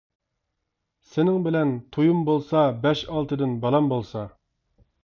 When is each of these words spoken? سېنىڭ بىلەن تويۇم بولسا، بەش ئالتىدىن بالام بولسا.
سېنىڭ 1.09 1.37
بىلەن 1.49 1.75
تويۇم 1.99 2.25
بولسا، 2.31 2.65
بەش 2.87 3.07
ئالتىدىن 3.13 3.57
بالام 3.67 3.93
بولسا. 3.95 4.27